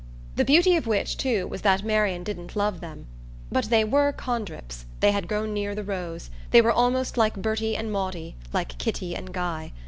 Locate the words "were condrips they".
3.83-5.11